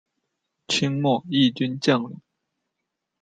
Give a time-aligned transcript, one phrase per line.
[0.67, 2.19] 清末毅军将领。